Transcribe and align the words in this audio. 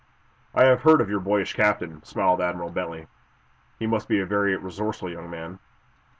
"I 0.55 0.63
have 0.65 0.81
heard 0.81 0.99
of 0.99 1.11
your 1.11 1.19
boyish 1.19 1.53
captain," 1.53 2.01
smiled 2.03 2.41
Admiral 2.41 2.71
Bentley. 2.71 3.05
"He 3.77 3.85
must 3.85 4.07
be 4.07 4.19
a 4.19 4.25
very 4.25 4.57
resourceful 4.57 5.11
young 5.11 5.29
man." 5.29 5.59